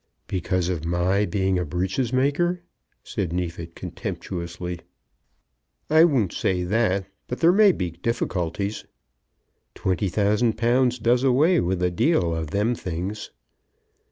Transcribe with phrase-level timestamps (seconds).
[0.25, 2.61] "Because of my being a breeches maker?"
[3.03, 4.79] said Neefit contemptuously.
[5.91, 8.83] "I won't say that; but there may be difficulties."
[9.75, 13.29] "Twenty thousand pounds does away with a deal of them things."